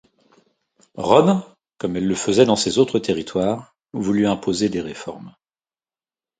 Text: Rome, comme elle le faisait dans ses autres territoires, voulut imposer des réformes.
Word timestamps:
Rome, 0.95 1.43
comme 1.77 1.95
elle 1.95 2.07
le 2.07 2.15
faisait 2.15 2.45
dans 2.47 2.55
ses 2.55 2.79
autres 2.79 2.97
territoires, 2.97 3.75
voulut 3.93 4.25
imposer 4.25 4.67
des 4.67 4.81
réformes. 4.81 5.35